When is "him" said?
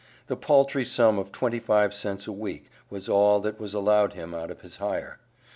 4.13-4.33